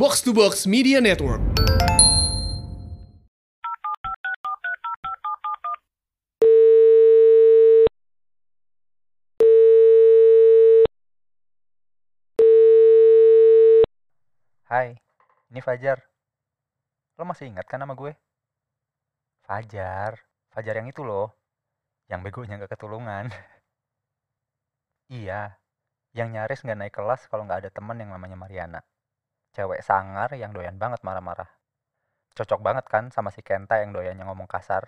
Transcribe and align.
Box 0.00 0.24
to 0.24 0.32
Box 0.32 0.64
Media 0.64 0.96
Network. 0.96 1.44
Hai, 14.64 14.96
ini 15.52 15.60
Fajar. 15.60 16.00
Lo 17.20 17.28
masih 17.28 17.52
ingat 17.52 17.68
kan 17.68 17.76
nama 17.76 17.92
gue? 17.92 18.16
Fajar, 19.44 20.16
Fajar 20.48 20.80
yang 20.80 20.88
itu 20.88 21.04
loh. 21.04 21.36
Yang 22.08 22.20
begonya 22.24 22.56
gak 22.56 22.72
ketulungan. 22.72 23.28
iya, 25.20 25.60
yang 26.16 26.32
nyaris 26.32 26.64
gak 26.64 26.80
naik 26.80 26.96
kelas 26.96 27.28
kalau 27.28 27.44
gak 27.44 27.68
ada 27.68 27.70
temen 27.76 28.00
yang 28.00 28.16
namanya 28.16 28.40
Mariana. 28.40 28.80
Cewek 29.50 29.82
sangar 29.82 30.30
yang 30.38 30.54
doyan 30.54 30.78
banget 30.78 31.02
marah-marah. 31.02 31.50
Cocok 32.38 32.62
banget 32.62 32.86
kan 32.86 33.10
sama 33.10 33.34
si 33.34 33.42
Kenta 33.42 33.82
yang 33.82 33.90
doyan 33.90 34.14
yang 34.14 34.30
ngomong 34.30 34.46
kasar. 34.46 34.86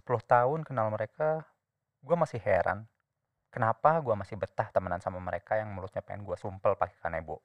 10 0.00 0.06
tahun 0.24 0.60
kenal 0.64 0.88
mereka, 0.88 1.44
gue 2.00 2.16
masih 2.16 2.40
heran. 2.40 2.88
Kenapa 3.52 4.00
gue 4.00 4.14
masih 4.16 4.40
betah 4.40 4.72
temenan 4.72 5.02
sama 5.04 5.20
mereka 5.20 5.60
yang 5.60 5.68
mulutnya 5.74 6.00
pengen 6.00 6.24
gue 6.24 6.38
sumpel 6.40 6.78
pakai 6.78 6.96
kanebo. 7.04 7.44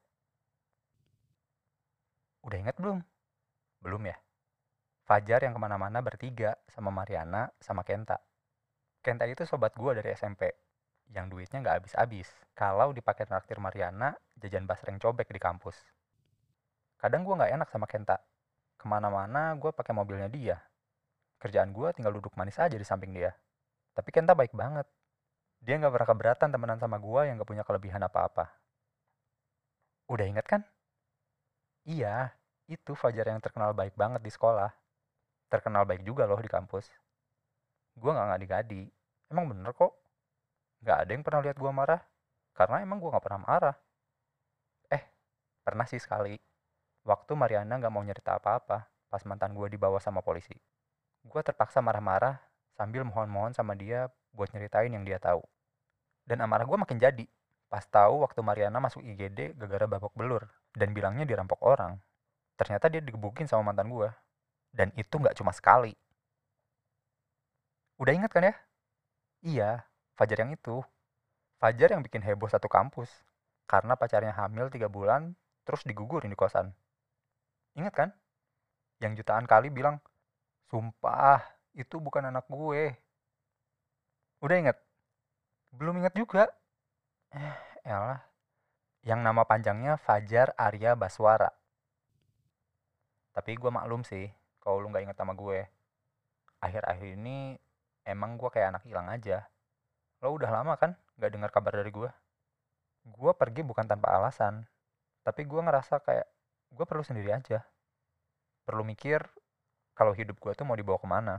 Udah 2.45 2.57
inget 2.61 2.77
belum? 2.77 3.01
Belum 3.81 4.01
ya? 4.05 4.15
Fajar 5.03 5.43
yang 5.43 5.53
ke 5.53 5.61
mana-mana 5.61 5.99
bertiga 5.99 6.55
sama 6.71 6.93
Mariana 6.93 7.51
sama 7.59 7.83
Kenta. 7.83 8.21
Kenta 9.03 9.27
itu 9.27 9.43
sobat 9.43 9.75
gue 9.75 9.91
dari 9.97 10.15
SMP. 10.15 10.49
Yang 11.13 11.25
duitnya 11.29 11.61
nggak 11.61 11.75
habis-habis. 11.83 12.29
Kalau 12.57 12.89
dipakai 12.95 13.27
traktir 13.29 13.61
Mariana, 13.61 14.15
jajan 14.39 14.65
basreng 14.65 14.97
cobek 14.97 15.29
di 15.29 15.37
kampus. 15.37 15.77
Kadang 17.05 17.21
gue 17.21 17.37
nggak 17.37 17.53
enak 17.53 17.69
sama 17.69 17.85
Kenta. 17.85 18.17
Ke 18.81 18.89
mana-mana 18.89 19.53
gue 19.61 19.69
pakai 19.69 19.93
mobilnya 19.93 20.25
dia. 20.25 20.57
Kerjaan 21.37 21.69
gue 21.69 21.93
tinggal 21.93 22.17
duduk 22.17 22.33
manis 22.33 22.57
aja 22.57 22.73
di 22.73 22.81
samping 22.81 23.13
dia. 23.13 23.29
Tapi 23.93 24.09
Kenta 24.09 24.33
baik 24.33 24.57
banget. 24.57 24.89
Dia 25.61 25.77
nggak 25.77 25.93
pernah 25.93 26.09
keberatan 26.09 26.49
temenan 26.49 26.81
sama 26.81 26.97
gue 26.97 27.29
yang 27.29 27.37
nggak 27.37 27.45
punya 27.45 27.61
kelebihan 27.61 28.01
apa-apa. 28.01 28.49
Udah 30.09 30.25
inget 30.25 30.49
kan? 30.49 30.65
Iya, 31.85 32.33
itu 32.65 32.97
Fajar 32.97 33.29
yang 33.29 33.37
terkenal 33.37 33.77
baik 33.77 33.93
banget 33.93 34.25
di 34.25 34.33
sekolah. 34.33 34.73
Terkenal 35.53 35.85
baik 35.85 36.01
juga 36.01 36.25
loh 36.25 36.41
di 36.41 36.49
kampus. 36.49 36.89
Gue 38.01 38.17
gak 38.17 38.33
ngadi-ngadi. 38.33 38.81
Emang 39.29 39.45
bener 39.53 39.77
kok. 39.77 39.93
Gak 40.81 41.05
ada 41.05 41.11
yang 41.13 41.21
pernah 41.21 41.45
lihat 41.45 41.61
gue 41.61 41.69
marah. 41.69 42.01
Karena 42.57 42.81
emang 42.81 42.97
gue 42.97 43.13
gak 43.13 43.21
pernah 43.21 43.45
marah. 43.45 43.77
Eh, 44.89 45.05
pernah 45.61 45.85
sih 45.85 46.01
sekali. 46.01 46.54
Waktu 47.05 47.37
Mariana 47.37 47.77
gak 47.77 47.93
mau 47.93 48.01
nyerita 48.01 48.41
apa-apa 48.41 48.89
pas 49.07 49.21
mantan 49.23 49.53
gue 49.53 49.69
dibawa 49.69 50.01
sama 50.01 50.25
polisi. 50.25 50.57
Gue 51.21 51.39
terpaksa 51.45 51.79
marah-marah 51.79 52.41
sambil 52.73 53.05
mohon-mohon 53.05 53.53
sama 53.53 53.77
dia 53.77 54.09
buat 54.33 54.49
nyeritain 54.51 54.91
yang 54.91 55.05
dia 55.05 55.21
tahu. 55.21 55.45
Dan 56.25 56.41
amarah 56.41 56.65
gue 56.65 56.75
makin 56.75 56.97
jadi. 56.97 57.25
Pas 57.69 57.85
tahu 57.85 58.25
waktu 58.25 58.41
Mariana 58.41 58.81
masuk 58.81 59.05
IGD 59.05 59.53
gara-gara 59.55 59.85
babak 59.85 60.13
belur 60.17 60.49
dan 60.73 60.91
bilangnya 60.91 61.29
dirampok 61.29 61.61
orang. 61.61 62.01
Ternyata 62.57 62.89
dia 62.89 62.99
digebukin 62.99 63.45
sama 63.45 63.71
mantan 63.71 63.93
gue. 63.93 64.09
Dan 64.73 64.89
itu 64.97 65.15
nggak 65.21 65.37
cuma 65.37 65.53
sekali. 65.53 65.93
Udah 68.01 68.11
ingat 68.11 68.33
kan 68.33 68.49
ya? 68.49 68.55
Iya, 69.45 69.71
Fajar 70.15 70.47
yang 70.47 70.55
itu. 70.55 70.79
Fajar 71.59 71.91
yang 71.91 71.99
bikin 71.99 72.23
heboh 72.23 72.47
satu 72.47 72.71
kampus. 72.71 73.11
Karena 73.67 73.99
pacarnya 73.99 74.31
hamil 74.31 74.71
tiga 74.71 74.87
bulan, 74.87 75.35
terus 75.67 75.83
digugurin 75.83 76.31
di 76.31 76.39
kosan. 76.39 76.71
Ingat 77.75 77.93
kan? 77.93 78.09
Yang 79.03 79.23
jutaan 79.23 79.45
kali 79.45 79.67
bilang, 79.67 79.99
Sumpah, 80.71 81.43
itu 81.75 81.99
bukan 82.01 82.31
anak 82.31 82.47
gue. 82.47 82.95
Udah 84.41 84.55
inget? 84.55 84.77
Belum 85.75 85.99
inget 85.99 86.15
juga. 86.15 86.47
Eh, 87.35 87.55
elah. 87.83 88.23
Yang 89.05 89.19
nama 89.21 89.43
panjangnya 89.45 89.99
Fajar 90.01 90.55
Arya 90.57 90.97
Baswara. 90.97 91.51
Tapi 93.35 93.51
gue 93.59 93.67
maklum 93.67 94.01
sih, 94.07 94.31
kalau 94.63 94.79
lu 94.79 94.89
nggak 94.89 95.11
inget 95.11 95.17
sama 95.19 95.35
gue. 95.35 95.67
Akhir-akhir 96.63 97.19
ini 97.19 97.59
emang 98.07 98.39
gue 98.39 98.47
kayak 98.47 98.79
anak 98.79 98.83
hilang 98.87 99.11
aja. 99.11 99.43
Lo 100.23 100.31
udah 100.33 100.49
lama 100.49 100.79
kan 100.79 100.95
nggak 101.19 101.31
dengar 101.35 101.51
kabar 101.51 101.75
dari 101.75 101.91
gue? 101.91 102.09
Gue 103.05 103.31
pergi 103.35 103.61
bukan 103.61 103.85
tanpa 103.85 104.15
alasan, 104.15 104.65
tapi 105.21 105.45
gue 105.45 105.61
ngerasa 105.61 106.01
kayak 106.01 106.25
gue 106.71 106.85
perlu 106.87 107.03
sendiri 107.05 107.35
aja. 107.35 107.61
Perlu 108.65 108.81
mikir 108.81 109.21
kalau 109.93 110.11
hidup 110.11 110.41
gue 110.41 110.51
tuh 110.57 110.65
mau 110.65 110.75
dibawa 110.75 110.97
ke 110.97 111.07
mana. 111.07 111.35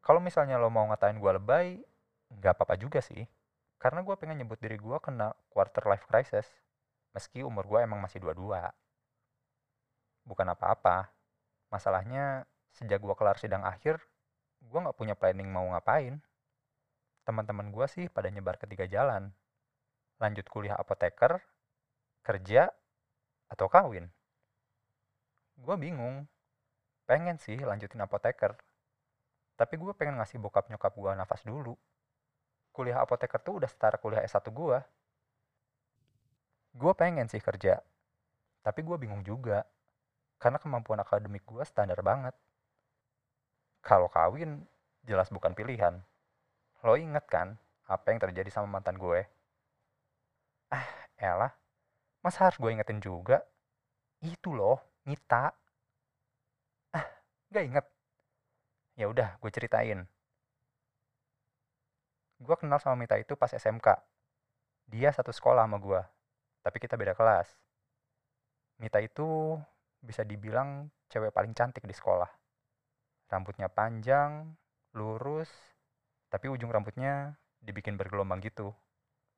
Kalau 0.00 0.22
misalnya 0.22 0.56
lo 0.56 0.70
mau 0.70 0.86
ngatain 0.88 1.18
gue 1.18 1.32
lebay, 1.36 1.82
nggak 2.32 2.54
apa-apa 2.56 2.78
juga 2.78 3.02
sih. 3.02 3.26
Karena 3.76 4.00
gue 4.02 4.14
pengen 4.16 4.40
nyebut 4.42 4.58
diri 4.58 4.78
gue 4.78 4.96
kena 5.02 5.34
quarter 5.50 5.84
life 5.84 6.06
crisis. 6.06 6.46
Meski 7.12 7.42
umur 7.42 7.66
gue 7.66 7.82
emang 7.82 7.98
masih 7.98 8.22
dua-dua. 8.22 8.70
Bukan 10.24 10.46
apa-apa. 10.48 11.10
Masalahnya, 11.68 12.48
sejak 12.72 13.02
gue 13.02 13.14
kelar 13.18 13.36
sidang 13.36 13.66
akhir, 13.66 14.00
gue 14.64 14.78
gak 14.80 14.96
punya 14.96 15.12
planning 15.12 15.50
mau 15.52 15.68
ngapain. 15.68 16.22
Teman-teman 17.28 17.68
gue 17.68 17.86
sih 17.90 18.06
pada 18.08 18.32
nyebar 18.32 18.56
ketiga 18.56 18.88
jalan. 18.88 19.28
Lanjut 20.16 20.48
kuliah 20.48 20.74
apoteker, 20.80 21.44
kerja, 22.24 22.72
atau 23.52 23.68
kawin. 23.68 24.08
Gue 25.68 25.76
bingung. 25.76 26.24
Pengen 27.04 27.36
sih 27.36 27.60
lanjutin 27.60 28.00
apoteker. 28.00 28.56
Tapi 29.60 29.76
gue 29.76 29.92
pengen 29.92 30.16
ngasih 30.16 30.40
bokap 30.40 30.72
nyokap 30.72 30.96
gue 30.96 31.12
nafas 31.12 31.44
dulu 31.44 31.76
kuliah 32.78 33.02
apoteker 33.02 33.42
tuh 33.42 33.58
udah 33.58 33.66
setara 33.66 33.98
kuliah 33.98 34.22
S1 34.22 34.46
gue. 34.54 34.78
Gue 36.78 36.92
pengen 36.94 37.26
sih 37.26 37.42
kerja, 37.42 37.82
tapi 38.62 38.86
gue 38.86 38.94
bingung 38.94 39.26
juga. 39.26 39.66
Karena 40.38 40.62
kemampuan 40.62 41.02
akademik 41.02 41.42
gue 41.42 41.66
standar 41.66 41.98
banget. 42.06 42.30
Kalau 43.82 44.06
kawin, 44.06 44.62
jelas 45.02 45.26
bukan 45.34 45.58
pilihan. 45.58 45.98
Lo 46.86 46.94
inget 46.94 47.26
kan 47.26 47.58
apa 47.90 48.14
yang 48.14 48.22
terjadi 48.22 48.46
sama 48.54 48.70
mantan 48.70 48.94
gue? 48.94 49.26
Ah, 50.70 50.86
elah. 51.18 51.50
Masa 52.22 52.46
harus 52.46 52.62
gue 52.62 52.70
ingetin 52.70 53.02
juga? 53.02 53.42
Itu 54.22 54.54
loh, 54.54 54.78
Nita. 55.08 55.56
Ah, 56.92 57.06
gak 57.48 57.64
inget. 57.64 57.86
Ya 59.00 59.08
udah, 59.08 59.40
gue 59.40 59.50
ceritain 59.50 60.04
gue 62.38 62.54
kenal 62.54 62.78
sama 62.78 62.94
Mita 62.94 63.18
itu 63.18 63.34
pas 63.34 63.50
SMK. 63.50 63.98
Dia 64.88 65.10
satu 65.10 65.34
sekolah 65.34 65.66
sama 65.66 65.82
gue, 65.82 66.00
tapi 66.62 66.78
kita 66.78 66.94
beda 66.94 67.12
kelas. 67.18 67.50
Mita 68.78 69.02
itu 69.02 69.58
bisa 69.98 70.22
dibilang 70.22 70.86
cewek 71.10 71.34
paling 71.34 71.50
cantik 71.52 71.82
di 71.82 71.90
sekolah. 71.90 72.30
Rambutnya 73.28 73.66
panjang, 73.66 74.54
lurus, 74.94 75.50
tapi 76.30 76.46
ujung 76.46 76.70
rambutnya 76.70 77.34
dibikin 77.58 77.98
bergelombang 77.98 78.38
gitu. 78.40 78.70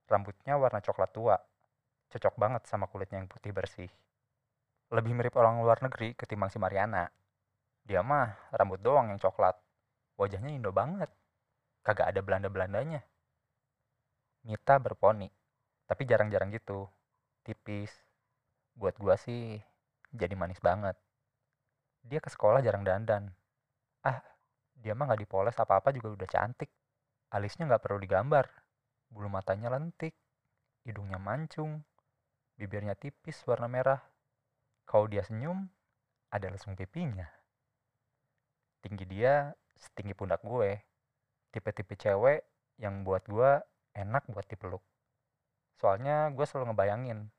Rambutnya 0.05 0.61
warna 0.61 0.85
coklat 0.85 1.11
tua, 1.11 1.41
cocok 2.13 2.35
banget 2.37 2.63
sama 2.69 2.85
kulitnya 2.85 3.25
yang 3.25 3.31
putih 3.33 3.57
bersih. 3.57 3.89
Lebih 4.91 5.15
mirip 5.15 5.35
orang 5.39 5.63
luar 5.63 5.79
negeri 5.87 6.19
ketimbang 6.19 6.51
si 6.51 6.59
Mariana. 6.59 7.07
Dia 7.87 8.03
mah 8.03 8.51
rambut 8.51 8.83
doang 8.83 9.07
yang 9.07 9.23
coklat. 9.23 9.55
Wajahnya 10.19 10.51
Indo 10.51 10.75
banget 10.75 11.09
kagak 11.87 12.11
ada 12.11 12.21
Belanda-Belandanya. 12.21 13.01
Mita 14.45 14.77
berponi, 14.81 15.29
tapi 15.87 16.03
jarang-jarang 16.09 16.51
gitu, 16.51 16.89
tipis. 17.45 17.93
Buat 18.75 18.97
gua 18.99 19.15
sih 19.15 19.61
jadi 20.11 20.35
manis 20.35 20.59
banget. 20.59 20.97
Dia 22.03 22.19
ke 22.19 22.33
sekolah 22.33 22.65
jarang 22.65 22.83
dandan. 22.83 23.31
Ah, 24.03 24.25
dia 24.75 24.97
mah 24.97 25.07
nggak 25.07 25.23
dipoles 25.23 25.57
apa-apa 25.61 25.93
juga 25.93 26.17
udah 26.17 26.29
cantik. 26.29 26.73
Alisnya 27.31 27.69
nggak 27.69 27.85
perlu 27.85 28.01
digambar. 28.01 28.49
Bulu 29.11 29.29
matanya 29.31 29.71
lentik, 29.71 30.15
hidungnya 30.83 31.19
mancung, 31.21 31.83
bibirnya 32.59 32.97
tipis 32.97 33.39
warna 33.47 33.71
merah. 33.71 34.10
Kalau 34.91 35.07
dia 35.07 35.23
senyum, 35.23 35.71
ada 36.35 36.51
lesung 36.51 36.75
pipinya. 36.75 37.31
Tinggi 38.83 39.07
dia 39.07 39.55
setinggi 39.79 40.19
pundak 40.19 40.43
gue 40.43 40.83
tipe-tipe 41.55 41.95
cewek 41.95 42.43
yang 42.83 43.07
buat 43.07 43.23
gue 43.31 43.63
enak 43.95 44.27
buat 44.35 44.51
dipeluk. 44.51 44.83
Soalnya 45.79 46.35
gue 46.35 46.43
selalu 46.43 46.75
ngebayangin 46.75 47.31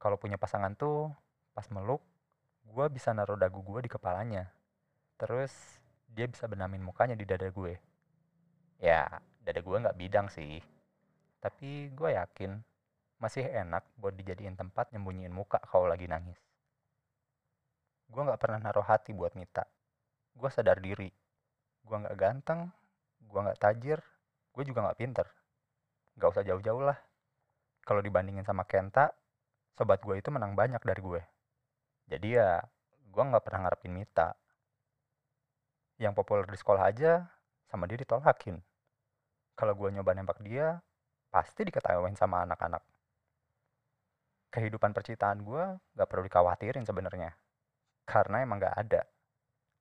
kalau 0.00 0.16
punya 0.16 0.40
pasangan 0.40 0.72
tuh 0.72 1.12
pas 1.52 1.68
meluk 1.68 2.00
gue 2.64 2.86
bisa 2.88 3.12
naruh 3.12 3.36
dagu 3.36 3.60
gue 3.60 3.84
di 3.84 3.92
kepalanya. 3.92 4.48
Terus 5.20 5.52
dia 6.08 6.24
bisa 6.24 6.48
benamin 6.48 6.80
mukanya 6.80 7.12
di 7.12 7.28
dada 7.28 7.52
gue. 7.52 7.76
Ya, 8.80 9.20
dada 9.44 9.60
gue 9.60 9.76
nggak 9.84 10.00
bidang 10.00 10.32
sih. 10.32 10.64
Tapi 11.44 11.92
gue 11.92 12.16
yakin 12.16 12.56
masih 13.20 13.44
enak 13.52 13.84
buat 14.00 14.16
dijadiin 14.16 14.56
tempat 14.56 14.96
nyembunyiin 14.96 15.32
muka 15.32 15.60
kalau 15.68 15.92
lagi 15.92 16.08
nangis. 16.08 16.40
Gue 18.06 18.22
gak 18.22 18.40
pernah 18.40 18.62
naruh 18.62 18.86
hati 18.86 19.10
buat 19.10 19.34
Mita. 19.34 19.66
Gue 20.34 20.50
sadar 20.52 20.78
diri. 20.78 21.10
Gue 21.82 21.96
gak 22.02 22.18
ganteng, 22.18 22.70
gue 23.22 23.40
gak 23.40 23.60
tajir, 23.62 24.00
gue 24.54 24.62
juga 24.66 24.90
gak 24.90 24.98
pinter. 24.98 25.26
Gak 26.18 26.30
usah 26.34 26.44
jauh-jauh 26.46 26.82
lah. 26.82 26.98
Kalau 27.86 28.02
dibandingin 28.02 28.42
sama 28.42 28.66
Kenta, 28.66 29.14
sobat 29.78 30.02
gue 30.02 30.18
itu 30.18 30.30
menang 30.34 30.58
banyak 30.58 30.82
dari 30.82 30.98
gue. 30.98 31.22
Jadi 32.10 32.34
ya, 32.34 32.58
gue 33.06 33.22
gak 33.22 33.44
pernah 33.46 33.70
ngarepin 33.70 33.94
Mita. 33.94 34.34
Yang 36.02 36.14
populer 36.18 36.46
di 36.50 36.58
sekolah 36.58 36.82
aja, 36.90 37.26
sama 37.70 37.86
dia 37.86 38.02
ditolakin. 38.02 38.58
Kalau 39.54 39.72
gue 39.78 39.88
nyoba 39.94 40.12
nembak 40.18 40.42
dia, 40.42 40.82
pasti 41.30 41.62
diketawain 41.62 42.18
sama 42.18 42.42
anak-anak 42.42 42.82
kehidupan 44.56 44.96
percintaan 44.96 45.44
gue 45.44 45.64
gak 46.00 46.08
perlu 46.08 46.24
dikhawatirin 46.24 46.88
sebenarnya 46.88 47.36
karena 48.06 48.46
emang 48.46 48.62
gak 48.62 48.76
ada 48.78 49.02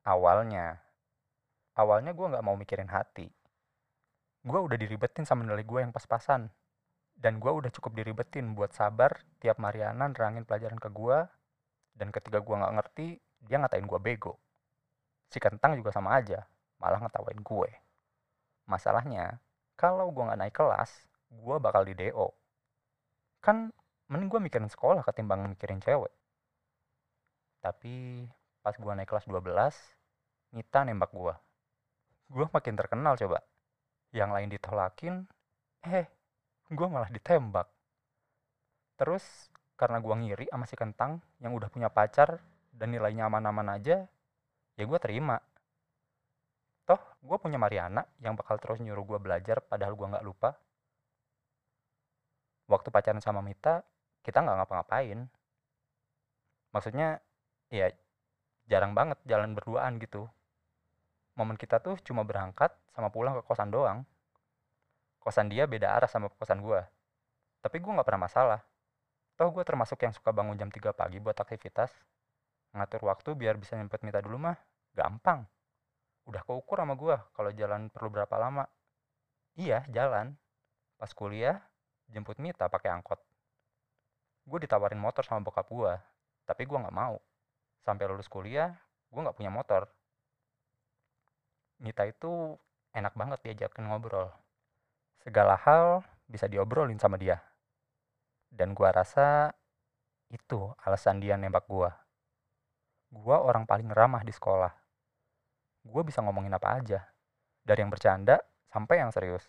awalnya. 0.04 0.82
Awalnya 1.78 2.12
gue 2.18 2.28
gak 2.34 2.46
mau 2.46 2.58
mikirin 2.58 2.90
hati. 2.90 3.30
Gue 4.46 4.60
udah 4.60 4.78
diribetin 4.78 5.24
sama 5.24 5.46
nilai 5.46 5.64
gue 5.64 5.80
yang 5.80 5.94
pas-pasan. 5.94 6.50
Dan 7.16 7.40
gue 7.40 7.48
udah 7.48 7.72
cukup 7.72 7.96
diribetin 7.96 8.58
buat 8.58 8.76
sabar 8.76 9.24
tiap 9.40 9.62
Mariana 9.62 10.12
nerangin 10.12 10.44
pelajaran 10.44 10.76
ke 10.76 10.92
gue 10.92 11.24
dan 11.96 12.12
ketika 12.12 12.44
gue 12.44 12.56
gak 12.60 12.76
ngerti 12.76 13.08
dia 13.40 13.56
ngatain 13.62 13.88
gue 13.88 14.00
bego. 14.04 14.36
Si 15.32 15.40
kentang 15.40 15.80
juga 15.80 15.96
sama 15.96 16.20
aja 16.20 16.44
malah 16.82 17.00
ngetawain 17.00 17.40
gue. 17.40 17.70
Masalahnya 18.68 19.40
kalau 19.80 20.12
gue 20.12 20.28
gak 20.28 20.40
naik 20.44 20.56
kelas 20.56 20.92
gue 21.32 21.56
bakal 21.60 21.84
di 21.84 21.96
DO 21.96 22.32
kan 23.44 23.70
mending 24.10 24.30
gue 24.32 24.42
mikirin 24.42 24.72
sekolah 24.72 25.06
ketimbang 25.06 25.46
mikirin 25.46 25.78
cewek 25.78 26.10
tapi 27.66 28.22
pas 28.62 28.78
gue 28.78 28.94
naik 28.94 29.10
kelas 29.10 29.26
12 29.26 29.42
Nita 30.54 30.86
nembak 30.86 31.10
gue 31.10 31.34
gue 32.30 32.46
makin 32.50 32.74
terkenal 32.74 33.14
coba. 33.18 33.40
Yang 34.16 34.30
lain 34.32 34.50
ditolakin 34.50 35.16
eh 35.86 36.06
gue 36.72 36.88
malah 36.90 37.12
ditembak. 37.12 37.68
Terus 38.98 39.24
karena 39.76 40.00
gue 40.00 40.16
ngiri 40.16 40.46
sama 40.50 40.66
si 40.66 40.76
kentang 40.80 41.20
yang 41.44 41.52
udah 41.52 41.68
punya 41.68 41.92
pacar 41.92 42.40
dan 42.72 42.96
nilainya 42.96 43.28
aman-aman 43.28 43.76
aja 43.76 44.08
ya 44.76 44.84
gue 44.84 45.00
terima. 45.04 45.38
Toh 46.86 47.02
gue 47.22 47.38
punya 47.42 47.60
Mariana 47.60 48.06
yang 48.22 48.38
bakal 48.40 48.58
terus 48.58 48.82
nyuruh 48.82 49.06
gue 49.06 49.20
belajar 49.22 49.62
padahal 49.62 49.94
gue 49.94 50.08
nggak 50.16 50.26
lupa. 50.26 50.56
Waktu 52.66 52.90
pacaran 52.90 53.22
sama 53.22 53.46
Mita 53.46 53.86
kita 54.26 54.42
nggak 54.42 54.58
ngapa-ngapain. 54.64 55.30
Maksudnya 56.74 57.22
ya 57.70 57.90
jarang 58.70 58.98
banget 58.98 59.18
jalan 59.30 59.54
berduaan 59.54 60.02
gitu. 60.02 60.30
Momen 61.36 61.60
kita 61.60 61.84
tuh 61.84 62.00
cuma 62.02 62.24
berangkat 62.24 62.72
sama 62.96 63.12
pulang 63.12 63.36
ke 63.38 63.44
kosan 63.46 63.70
doang. 63.70 64.08
Kosan 65.20 65.50
dia 65.50 65.66
beda 65.66 65.94
arah 65.98 66.10
sama 66.10 66.30
kosan 66.34 66.62
gue 66.62 66.82
tapi 67.66 67.82
gue 67.82 67.90
nggak 67.90 68.06
pernah 68.06 68.30
masalah. 68.30 68.62
Toh 69.34 69.50
gue 69.50 69.66
termasuk 69.66 69.98
yang 70.06 70.14
suka 70.14 70.30
bangun 70.30 70.54
jam 70.54 70.70
3 70.70 70.94
pagi 70.94 71.18
buat 71.18 71.34
aktivitas. 71.34 71.90
Ngatur 72.78 73.10
waktu 73.10 73.34
biar 73.34 73.58
bisa 73.58 73.74
nyempet 73.74 74.06
minta 74.06 74.22
dulu 74.22 74.38
mah 74.38 74.54
gampang. 74.94 75.50
Udah 76.30 76.46
keukur 76.46 76.78
sama 76.78 76.94
gue 76.94 77.18
kalau 77.34 77.50
jalan 77.58 77.90
perlu 77.90 78.14
berapa 78.14 78.38
lama. 78.38 78.70
Iya 79.58 79.82
jalan. 79.90 80.38
Pas 81.02 81.10
kuliah 81.10 81.58
jemput 82.06 82.38
Mita 82.38 82.70
pakai 82.70 82.94
angkot. 82.94 83.18
Gue 84.46 84.62
ditawarin 84.62 85.02
motor 85.02 85.26
sama 85.26 85.42
bokap 85.42 85.66
gue 85.66 85.94
tapi 86.46 86.70
gue 86.70 86.78
nggak 86.78 86.94
mau 86.94 87.18
sampai 87.86 88.10
lulus 88.10 88.28
kuliah 88.28 88.74
gue 89.14 89.22
nggak 89.22 89.38
punya 89.38 89.54
motor. 89.54 89.88
Nita 91.80 92.04
itu 92.10 92.58
enak 92.92 93.14
banget 93.14 93.40
diajakin 93.46 93.88
ngobrol. 93.88 94.34
Segala 95.24 95.56
hal 95.56 96.04
bisa 96.26 96.50
diobrolin 96.50 97.00
sama 97.00 97.16
dia. 97.16 97.40
Dan 98.50 98.74
gue 98.74 98.90
rasa 98.90 99.54
itu 100.34 100.74
alasan 100.82 101.22
dia 101.22 101.38
nembak 101.38 101.70
gue 101.70 101.90
gue 103.16 103.38
orang 103.38 103.64
paling 103.64 103.88
ramah 103.96 104.28
di 104.28 104.36
sekolah. 104.36 104.72
Gue 105.88 106.02
bisa 106.04 106.20
ngomongin 106.20 106.52
apa 106.52 106.82
aja 106.82 107.00
dari 107.64 107.80
yang 107.80 107.92
bercanda 107.94 108.44
sampai 108.68 109.00
yang 109.00 109.16
serius. 109.16 109.48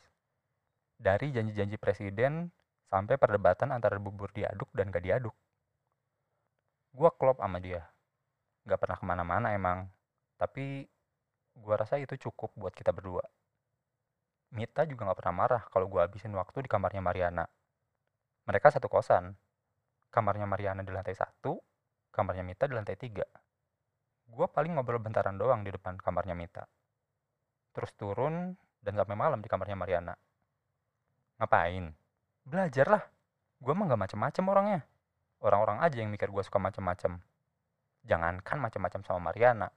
Dari 0.97 1.35
janji-janji 1.35 1.77
presiden 1.77 2.55
sampai 2.87 3.19
perdebatan 3.19 3.75
antara 3.75 3.99
bubur 3.99 4.31
diaduk 4.31 4.71
dan 4.73 4.95
gak 4.95 5.03
diaduk. 5.03 5.35
Gue 6.95 7.11
klop 7.19 7.43
sama 7.43 7.59
dia. 7.61 7.85
Gak 8.67 8.79
pernah 8.83 8.99
ke 8.99 9.05
mana-mana 9.07 9.55
emang. 9.55 9.87
Tapi 10.35 10.85
gue 11.57 11.75
rasa 11.79 11.97
itu 11.97 12.19
cukup 12.19 12.53
buat 12.59 12.75
kita 12.75 12.91
berdua. 12.91 13.23
Mita 14.53 14.83
juga 14.85 15.07
gak 15.09 15.19
pernah 15.23 15.35
marah 15.47 15.63
kalau 15.71 15.87
gue 15.87 16.01
habisin 16.03 16.35
waktu 16.35 16.67
di 16.67 16.69
kamarnya 16.69 17.01
Mariana. 17.01 17.47
Mereka 18.51 18.75
satu 18.75 18.91
kosan. 18.91 19.33
Kamarnya 20.11 20.49
Mariana 20.49 20.81
di 20.83 20.91
lantai 20.95 21.13
satu, 21.13 21.59
kamarnya 22.11 22.43
Mita 22.43 22.67
di 22.67 22.75
lantai 22.75 22.97
tiga. 22.99 23.27
Gue 24.27 24.47
paling 24.51 24.75
ngobrol 24.75 24.99
bentaran 24.99 25.39
doang 25.39 25.63
di 25.63 25.71
depan 25.71 25.95
kamarnya 25.99 26.35
Mita. 26.35 26.67
Terus 27.71 27.93
turun 27.95 28.57
dan 28.83 28.95
sampai 28.99 29.15
malam 29.15 29.39
di 29.39 29.49
kamarnya 29.51 29.77
Mariana. 29.77 30.15
Ngapain? 31.37 32.07
belajar 32.47 32.87
lah 32.87 33.03
gue 33.59 33.73
mah 33.75 33.91
gak 33.91 34.01
macem-macem 34.07 34.45
orangnya 34.47 34.81
orang-orang 35.43 35.83
aja 35.83 35.99
yang 35.99 36.15
mikir 36.15 36.31
gue 36.31 36.43
suka 36.47 36.63
macem-macem 36.63 37.19
jangankan 38.07 38.57
macem-macem 38.63 39.03
sama 39.03 39.31
Mariana. 39.31 39.69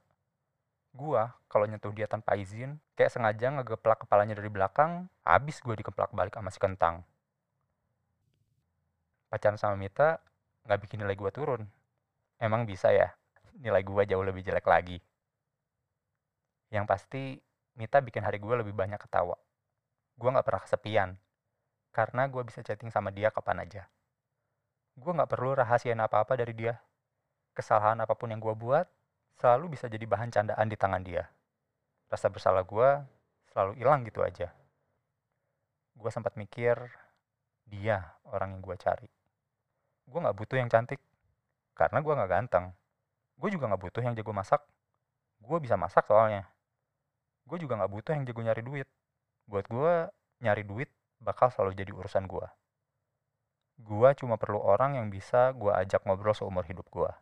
Gue 0.90 1.22
kalau 1.46 1.66
nyentuh 1.66 1.94
dia 1.94 2.10
tanpa 2.10 2.34
izin 2.34 2.78
kayak 2.98 3.14
sengaja 3.14 3.50
ngegeplak 3.54 4.06
kepalanya 4.06 4.38
dari 4.38 4.50
belakang 4.50 5.06
habis 5.22 5.62
gue 5.62 5.74
dikeplak 5.78 6.10
balik 6.14 6.34
sama 6.34 6.50
si 6.50 6.58
kentang. 6.58 7.02
Pacaran 9.30 9.54
sama 9.54 9.78
Mita 9.78 10.18
gak 10.66 10.80
bikin 10.82 11.02
nilai 11.02 11.14
gue 11.14 11.30
turun. 11.30 11.62
Emang 12.42 12.66
bisa 12.66 12.90
ya? 12.90 13.14
Nilai 13.62 13.86
gue 13.86 14.02
jauh 14.10 14.24
lebih 14.26 14.42
jelek 14.42 14.66
lagi. 14.66 14.98
Yang 16.74 16.84
pasti 16.90 17.22
Mita 17.78 18.02
bikin 18.02 18.26
hari 18.26 18.42
gue 18.42 18.54
lebih 18.58 18.74
banyak 18.74 18.98
ketawa. 18.98 19.38
Gue 20.18 20.28
gak 20.34 20.42
pernah 20.42 20.62
kesepian. 20.66 21.10
Karena 21.94 22.26
gue 22.26 22.42
bisa 22.42 22.66
chatting 22.66 22.90
sama 22.90 23.14
dia 23.14 23.30
kapan 23.30 23.62
aja. 23.62 23.86
Gue 24.98 25.14
gak 25.14 25.30
perlu 25.30 25.54
rahasiain 25.54 26.02
apa-apa 26.02 26.34
dari 26.34 26.50
dia. 26.50 26.74
Kesalahan 27.60 28.00
apa 28.00 28.16
pun 28.16 28.32
yang 28.32 28.40
gue 28.40 28.56
buat, 28.56 28.88
selalu 29.36 29.76
bisa 29.76 29.84
jadi 29.84 30.08
bahan 30.08 30.32
candaan 30.32 30.64
di 30.64 30.80
tangan 30.80 31.04
dia. 31.04 31.28
Rasa 32.08 32.32
bersalah 32.32 32.64
gue 32.64 32.88
selalu 33.52 33.76
hilang 33.76 34.00
gitu 34.08 34.24
aja. 34.24 34.48
Gue 35.92 36.08
sempat 36.08 36.40
mikir, 36.40 36.80
dia 37.68 38.16
orang 38.24 38.56
yang 38.56 38.62
gue 38.64 38.72
cari. 38.80 39.12
Gue 40.08 40.18
gak 40.24 40.32
butuh 40.40 40.56
yang 40.56 40.72
cantik, 40.72 41.04
karena 41.76 42.00
gue 42.00 42.12
gak 42.16 42.32
ganteng. 42.32 42.72
Gue 43.36 43.52
juga 43.52 43.68
gak 43.68 43.82
butuh 43.84 44.00
yang 44.00 44.16
jago 44.16 44.32
masak. 44.32 44.64
Gue 45.44 45.60
bisa 45.60 45.76
masak 45.76 46.08
soalnya. 46.08 46.48
Gue 47.44 47.60
juga 47.60 47.76
gak 47.76 47.92
butuh 47.92 48.16
yang 48.16 48.24
jago 48.24 48.40
nyari 48.40 48.64
duit. 48.64 48.88
Buat 49.44 49.68
gue, 49.68 50.08
nyari 50.40 50.64
duit 50.64 50.88
bakal 51.20 51.52
selalu 51.52 51.76
jadi 51.76 51.92
urusan 51.92 52.24
gue. 52.24 52.48
Gue 53.84 54.08
cuma 54.16 54.40
perlu 54.40 54.64
orang 54.64 54.96
yang 54.96 55.12
bisa 55.12 55.52
gue 55.52 55.68
ajak 55.76 56.08
ngobrol 56.08 56.32
seumur 56.32 56.64
hidup 56.64 56.88
gue. 56.88 57.12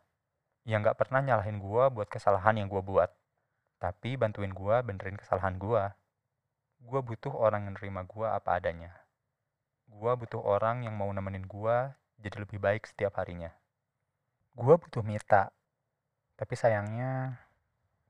Yang 0.68 0.92
gak 0.92 0.98
pernah 1.00 1.24
nyalahin 1.24 1.64
gue 1.64 1.84
buat 1.88 2.12
kesalahan 2.12 2.60
yang 2.60 2.68
gue 2.68 2.84
buat. 2.84 3.08
Tapi 3.80 4.20
bantuin 4.20 4.52
gue 4.52 4.76
benerin 4.84 5.16
kesalahan 5.16 5.56
gue. 5.56 5.80
Gue 6.84 7.00
butuh 7.00 7.32
orang 7.32 7.64
yang 7.64 7.80
nerima 7.80 8.04
gue 8.04 8.28
apa 8.28 8.60
adanya. 8.60 8.92
Gue 9.88 10.12
butuh 10.12 10.44
orang 10.44 10.84
yang 10.84 10.92
mau 10.92 11.08
nemenin 11.08 11.48
gue 11.48 11.76
jadi 12.20 12.44
lebih 12.44 12.60
baik 12.60 12.84
setiap 12.84 13.16
harinya. 13.16 13.48
Gue 14.52 14.76
butuh 14.76 15.00
Mita. 15.00 15.48
Tapi 16.36 16.52
sayangnya 16.52 17.40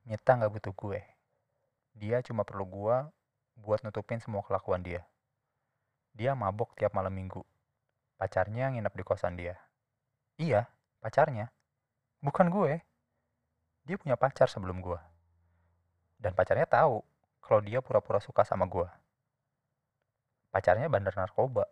Mita 0.03 0.35
gak 0.35 0.51
butuh 0.51 0.75
gue. 0.75 0.99
Dia 1.95 2.27
cuma 2.27 2.43
perlu 2.43 2.67
gue 2.67 2.97
buat 3.55 3.87
nutupin 3.87 4.19
semua 4.19 4.43
kelakuan 4.43 4.83
dia. 4.83 5.07
Dia 6.11 6.35
mabok 6.35 6.75
tiap 6.75 6.91
malam 6.91 7.15
minggu. 7.15 7.47
Pacarnya 8.19 8.75
nginep 8.75 8.95
di 8.99 9.05
kosan 9.07 9.39
dia. 9.39 9.55
Iya, 10.43 10.67
pacarnya. 10.99 11.55
Bukan 12.21 12.51
gue. 12.51 12.83
Dia 13.89 13.97
punya 13.97 14.19
pacar 14.19 14.51
sebelum 14.51 14.83
gue. 14.85 14.99
Dan 16.19 16.35
pacarnya 16.35 16.67
tahu 16.67 17.01
kalau 17.41 17.61
dia 17.63 17.79
pura-pura 17.79 18.19
suka 18.19 18.43
sama 18.43 18.67
gue. 18.67 18.87
Pacarnya 20.51 20.91
bandar 20.91 21.15
narkoba. 21.15 21.65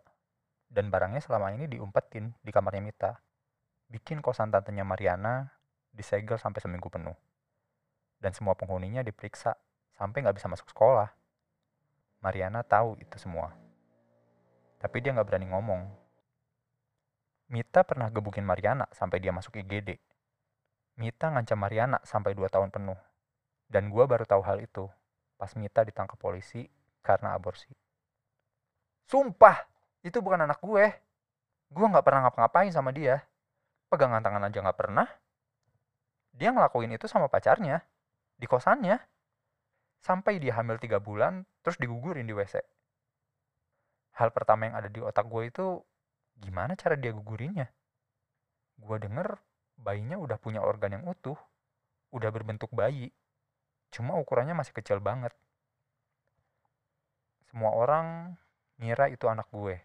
Dan 0.67 0.91
barangnya 0.91 1.23
selama 1.23 1.55
ini 1.55 1.67
diumpetin 1.67 2.35
di 2.43 2.51
kamarnya 2.51 2.83
Mita. 2.83 3.11
Bikin 3.87 4.19
kosan 4.19 4.51
tantenya 4.51 4.83
Mariana 4.83 5.47
disegel 5.95 6.35
sampai 6.35 6.59
seminggu 6.59 6.91
penuh. 6.91 7.15
Dan 8.19 8.35
semua 8.35 8.57
penghuninya 8.57 9.03
diperiksa 9.03 9.55
sampai 9.95 10.25
nggak 10.25 10.35
bisa 10.35 10.51
masuk 10.51 10.67
sekolah. 10.71 11.07
Mariana 12.19 12.65
tahu 12.67 12.99
itu 12.99 13.15
semua 13.15 13.55
tapi 14.77 15.01
dia 15.01 15.13
nggak 15.13 15.27
berani 15.27 15.47
ngomong. 15.49 15.81
Mita 17.49 17.81
pernah 17.81 18.11
gebukin 18.13 18.45
Mariana 18.45 18.85
sampai 18.93 19.17
dia 19.17 19.33
masuk 19.33 19.57
IGD. 19.57 19.97
Mita 20.97 21.29
ngancam 21.29 21.61
Mariana 21.61 22.01
sampai 22.01 22.33
2 22.33 22.49
tahun 22.49 22.73
penuh. 22.73 22.97
Dan 23.69 23.93
gua 23.93 24.09
baru 24.09 24.25
tahu 24.25 24.41
hal 24.41 24.61
itu 24.65 24.89
pas 25.37 25.53
Mita 25.53 25.85
ditangkap 25.85 26.17
polisi 26.17 26.65
karena 27.05 27.37
aborsi. 27.37 27.69
Sumpah, 29.07 29.63
itu 30.03 30.19
bukan 30.19 30.43
anak 30.43 30.59
gue. 30.59 30.91
Gue 31.71 31.85
nggak 31.87 32.03
pernah 32.03 32.27
ngapa-ngapain 32.27 32.73
sama 32.73 32.91
dia. 32.91 33.23
Pegangan 33.87 34.19
tangan 34.19 34.43
aja 34.49 34.59
nggak 34.59 34.79
pernah. 34.79 35.07
Dia 36.35 36.51
ngelakuin 36.51 36.91
itu 36.91 37.07
sama 37.07 37.31
pacarnya. 37.31 37.79
Di 38.35 38.49
kosannya. 38.49 38.99
Sampai 40.03 40.43
dia 40.43 40.59
hamil 40.59 40.77
tiga 40.77 40.99
bulan, 40.99 41.47
terus 41.63 41.79
digugurin 41.79 42.27
di 42.27 42.35
WC. 42.35 42.59
Hal 44.17 44.33
pertama 44.33 44.67
yang 44.67 44.75
ada 44.75 44.89
di 44.91 44.99
otak 44.99 45.25
gue 45.29 45.49
itu, 45.49 45.81
gimana 46.37 46.75
cara 46.75 46.99
dia 46.99 47.13
gugurinnya? 47.13 47.69
Gue 48.77 48.97
denger 49.01 49.39
bayinya 49.77 50.17
udah 50.17 50.37
punya 50.41 50.59
organ 50.59 50.99
yang 50.99 51.05
utuh. 51.07 51.37
Udah 52.11 52.33
berbentuk 52.33 52.73
bayi. 52.73 53.13
Cuma 53.93 54.17
ukurannya 54.17 54.57
masih 54.57 54.73
kecil 54.75 54.99
banget. 54.99 55.31
Semua 57.47 57.71
orang 57.71 58.35
ngira 58.81 59.07
itu 59.07 59.25
anak 59.31 59.47
gue. 59.53 59.79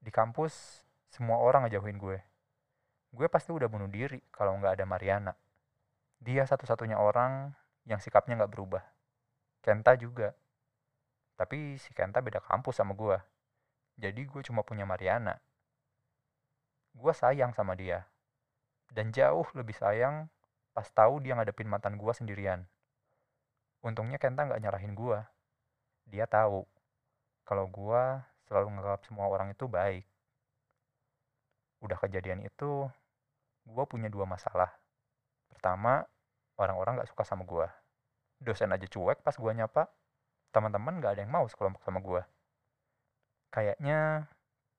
Di 0.00 0.10
kampus, 0.10 0.82
semua 1.12 1.38
orang 1.38 1.68
ngejauhin 1.68 2.00
gue. 2.00 2.18
Gue 3.10 3.26
pasti 3.26 3.50
udah 3.50 3.66
bunuh 3.66 3.90
diri 3.90 4.22
kalau 4.30 4.56
nggak 4.58 4.78
ada 4.78 4.84
Mariana. 4.86 5.32
Dia 6.20 6.46
satu-satunya 6.46 6.98
orang 7.00 7.54
yang 7.88 7.98
sikapnya 7.98 8.36
nggak 8.38 8.52
berubah. 8.52 8.84
Kenta 9.64 9.96
juga. 9.96 10.32
Tapi 11.34 11.80
si 11.80 11.90
Kenta 11.96 12.20
beda 12.20 12.38
kampus 12.44 12.78
sama 12.78 12.92
gue. 12.92 13.16
Jadi 13.96 14.24
gue 14.28 14.40
cuma 14.44 14.62
punya 14.64 14.84
Mariana. 14.84 15.36
Gue 16.92 17.12
sayang 17.16 17.52
sama 17.56 17.74
dia. 17.74 18.04
Dan 18.90 19.14
jauh 19.14 19.46
lebih 19.54 19.74
sayang 19.78 20.26
pas 20.74 20.86
tahu 20.90 21.22
dia 21.22 21.34
ngadepin 21.38 21.70
mantan 21.70 21.98
gue 21.98 22.12
sendirian. 22.14 22.66
Untungnya 23.80 24.18
Kenta 24.18 24.46
nggak 24.46 24.60
nyarahin 24.60 24.94
gue. 24.94 25.18
Dia 26.10 26.26
tahu 26.26 26.66
kalau 27.46 27.66
gue 27.66 28.02
selalu 28.50 28.66
menganggap 28.74 29.06
semua 29.06 29.30
orang 29.30 29.54
itu 29.54 29.70
baik. 29.70 30.06
Udah 31.80 31.96
kejadian 31.96 32.44
itu, 32.44 32.90
gue 33.64 33.84
punya 33.86 34.10
dua 34.10 34.26
masalah. 34.28 34.74
Pertama, 35.48 36.04
orang-orang 36.60 37.00
gak 37.00 37.10
suka 37.14 37.24
sama 37.24 37.46
gue. 37.48 37.66
Dosen 38.42 38.74
aja 38.74 38.84
cuek 38.84 39.24
pas 39.24 39.32
gue 39.32 39.52
nyapa, 39.54 39.88
teman-teman 40.52 41.00
gak 41.00 41.16
ada 41.16 41.20
yang 41.24 41.32
mau 41.32 41.46
sekelompok 41.48 41.80
sama 41.86 42.02
gue. 42.04 42.22
Kayaknya 43.54 44.28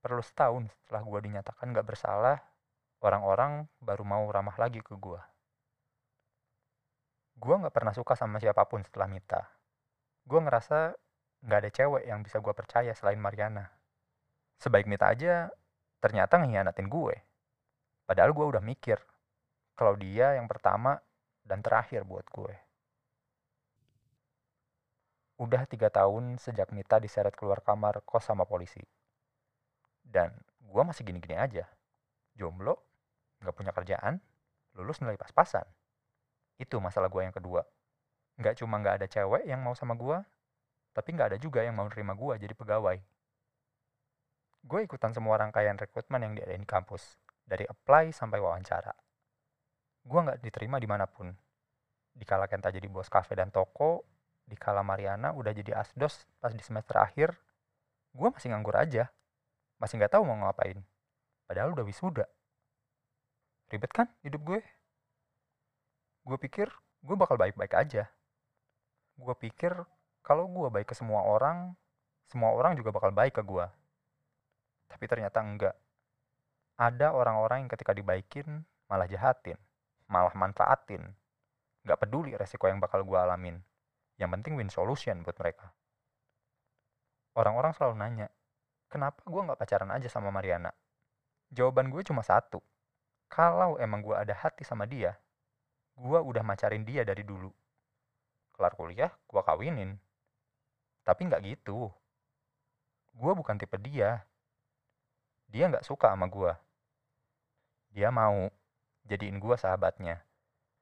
perlu 0.03 0.22
setahun 0.22 0.70
setelah 0.84 1.01
gue 1.08 1.20
dinyatakan 1.32 1.74
gak 1.74 1.88
bersalah, 1.88 2.38
orang-orang 3.01 3.65
baru 3.81 4.05
mau 4.05 4.24
ramah 4.29 4.55
lagi 4.62 4.79
ke 4.79 4.93
gue. 4.93 5.22
Gue 7.41 7.55
gak 7.58 7.74
pernah 7.74 7.93
suka 7.93 8.13
sama 8.13 8.38
siapa 8.38 8.70
pun 8.70 8.86
setelah 8.86 9.10
Mita. 9.10 9.41
Gue 10.22 10.38
ngerasa 10.38 10.93
nggak 11.41 11.60
ada 11.65 11.72
cewek 11.74 12.03
yang 12.05 12.22
bisa 12.22 12.38
gue 12.38 12.53
percaya 12.53 12.93
selain 12.93 13.17
Mariana. 13.17 13.65
Sebaik 14.62 14.86
Mita 14.86 15.10
aja, 15.10 15.50
ternyata 15.98 16.38
ngehianatin 16.38 16.86
gue. 16.86 17.17
Padahal 18.05 18.29
gue 18.29 18.46
udah 18.46 18.62
mikir, 18.62 19.01
kalau 19.74 19.98
dia 19.98 20.38
yang 20.38 20.46
pertama 20.46 21.01
dan 21.41 21.65
terakhir 21.65 22.05
buat 22.05 22.29
gue. 22.29 22.53
Udah 25.41 25.65
tiga 25.65 25.89
tahun 25.89 26.38
sejak 26.38 26.70
Mita 26.70 27.01
diseret 27.01 27.34
keluar 27.34 27.65
kamar 27.65 28.05
kos 28.05 28.29
sama 28.29 28.46
polisi. 28.46 28.86
Dan 30.05 30.29
gue 30.62 30.84
masih 30.86 31.01
gini-gini 31.01 31.34
aja. 31.34 31.65
Jomblo, 32.38 32.91
nggak 33.42 33.56
punya 33.58 33.74
kerjaan, 33.74 34.22
lulus 34.78 35.02
nilai 35.02 35.18
pas-pasan. 35.18 35.66
Itu 36.62 36.78
masalah 36.78 37.10
gue 37.10 37.26
yang 37.26 37.34
kedua. 37.34 37.66
Nggak 38.38 38.62
cuma 38.62 38.78
nggak 38.80 39.02
ada 39.02 39.08
cewek 39.10 39.44
yang 39.50 39.60
mau 39.66 39.74
sama 39.74 39.98
gue, 39.98 40.18
tapi 40.94 41.10
nggak 41.18 41.36
ada 41.36 41.38
juga 41.42 41.66
yang 41.66 41.76
mau 41.76 41.90
nerima 41.90 42.14
gue 42.14 42.34
jadi 42.38 42.54
pegawai. 42.54 42.98
Gue 44.62 44.86
ikutan 44.86 45.10
semua 45.10 45.42
rangkaian 45.42 45.74
rekrutmen 45.74 46.22
yang 46.22 46.34
diadain 46.38 46.62
di 46.62 46.70
kampus, 46.70 47.18
dari 47.42 47.66
apply 47.66 48.14
sampai 48.14 48.38
wawancara. 48.38 48.94
Gue 50.06 50.20
nggak 50.22 50.40
diterima 50.42 50.78
di 50.78 50.86
mana 50.86 51.10
pun. 51.10 51.34
Dikala 52.14 52.46
Kenta 52.46 52.70
jadi 52.70 52.86
bos 52.86 53.10
kafe 53.10 53.34
dan 53.34 53.50
toko, 53.50 54.06
dikala 54.46 54.86
Mariana 54.86 55.34
udah 55.34 55.50
jadi 55.56 55.80
asdos 55.80 56.28
pas 56.38 56.54
di 56.54 56.62
semester 56.62 57.00
akhir, 57.00 57.34
gue 58.14 58.28
masih 58.30 58.54
nganggur 58.54 58.78
aja. 58.78 59.10
Masih 59.82 59.98
nggak 59.98 60.14
tahu 60.14 60.28
mau 60.30 60.38
ngapain. 60.38 60.78
Padahal 61.50 61.74
udah 61.74 61.86
wisuda. 61.88 62.30
Ribet 63.72 63.92
kan 63.96 64.12
hidup 64.28 64.44
gue? 64.44 64.60
Gue 66.28 66.36
pikir 66.36 66.68
gue 67.08 67.16
bakal 67.16 67.40
baik-baik 67.40 67.72
aja. 67.72 68.12
Gue 69.16 69.32
pikir 69.40 69.72
kalau 70.20 70.51
gue 70.51 70.68
baik 70.68 70.92
ke 70.92 70.96
semua 70.96 71.24
orang, 71.24 71.72
semua 72.28 72.51
orang 72.51 72.75
juga 72.75 72.92
bakal 72.92 73.16
baik 73.16 73.40
ke 73.40 73.44
gue. 73.48 73.66
Tapi 74.92 75.06
ternyata 75.08 75.40
enggak. 75.40 75.75
Ada 76.75 77.16
orang-orang 77.16 77.63
yang 77.63 77.72
ketika 77.72 77.96
dibaikin, 77.96 78.68
malah 78.92 79.08
jahatin, 79.08 79.56
malah 80.12 80.36
manfaatin. 80.36 81.08
Gak 81.88 82.00
peduli 82.04 82.36
resiko 82.36 82.68
yang 82.68 82.84
bakal 82.84 83.08
gue 83.08 83.16
alamin. 83.16 83.56
Yang 84.20 84.30
penting 84.36 84.54
win 84.60 84.68
solution 84.68 85.24
buat 85.24 85.40
mereka. 85.40 85.72
Orang-orang 87.40 87.72
selalu 87.72 87.96
nanya, 87.96 88.28
kenapa 88.92 89.24
gue 89.24 89.42
gak 89.48 89.60
pacaran 89.63 89.96
aja 89.96 90.12
sama 90.12 90.28
Mariana? 90.28 90.75
Jawaban 91.50 91.88
gue 91.88 92.04
cuma 92.04 92.20
satu. 92.20 92.60
Kalau 93.32 93.80
emang 93.80 94.04
gue 94.04 94.12
ada 94.12 94.36
hati 94.36 94.68
sama 94.68 94.84
dia, 94.84 95.16
gue 95.96 96.20
udah 96.20 96.44
macarin 96.44 96.84
dia 96.84 97.08
dari 97.08 97.24
dulu. 97.24 97.48
Kelar 98.52 98.76
kuliah, 98.76 99.08
gue 99.08 99.40
kawinin. 99.40 99.96
Tapi 101.08 101.32
nggak 101.32 101.40
gitu. 101.48 101.88
Gue 103.16 103.32
bukan 103.32 103.56
tipe 103.56 103.80
dia. 103.80 104.28
Dia 105.48 105.72
nggak 105.72 105.88
suka 105.88 106.12
sama 106.12 106.28
gue. 106.28 106.52
Dia 107.96 108.12
mau 108.12 108.52
jadiin 109.08 109.40
gue 109.40 109.56
sahabatnya. 109.56 110.20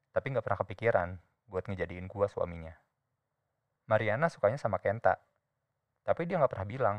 Tapi 0.09 0.33
nggak 0.33 0.41
pernah 0.41 0.59
kepikiran 0.65 1.09
buat 1.45 1.69
ngejadiin 1.69 2.09
gue 2.09 2.25
suaminya. 2.33 2.73
Mariana 3.85 4.25
sukanya 4.25 4.57
sama 4.57 4.81
Kenta. 4.81 5.21
Tapi 6.01 6.25
dia 6.25 6.41
nggak 6.41 6.49
pernah 6.49 6.65
bilang. 6.65 6.97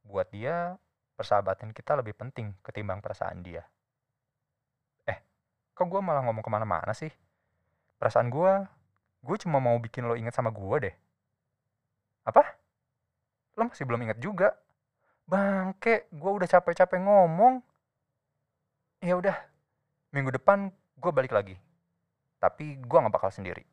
Buat 0.00 0.32
dia, 0.32 0.80
persahabatan 1.20 1.76
kita 1.76 2.00
lebih 2.00 2.16
penting 2.16 2.56
ketimbang 2.64 3.04
perasaan 3.04 3.44
dia. 3.44 3.68
Kok 5.80 5.88
gue 5.88 6.00
malah 6.04 6.20
ngomong 6.28 6.44
ke 6.44 6.52
mana-mana 6.52 6.92
sih? 6.92 7.08
Perasaan 7.96 8.28
gue, 8.28 8.52
gue 9.24 9.36
cuma 9.40 9.64
mau 9.64 9.80
bikin 9.80 10.04
lo 10.04 10.12
inget 10.12 10.36
sama 10.36 10.52
gue 10.52 10.76
deh. 10.84 10.94
Apa? 12.28 12.44
Lo 13.56 13.64
masih 13.64 13.88
belum 13.88 14.04
inget 14.04 14.20
juga? 14.20 14.52
Bangke, 15.24 16.04
gue 16.12 16.30
udah 16.36 16.44
capek-capek 16.44 17.00
ngomong. 17.00 17.64
Ya 19.00 19.16
udah, 19.16 19.32
minggu 20.12 20.36
depan 20.36 20.68
gue 21.00 21.12
balik 21.16 21.32
lagi. 21.32 21.56
Tapi 22.36 22.76
gue 22.76 22.98
gak 23.00 23.16
bakal 23.16 23.32
sendiri. 23.32 23.64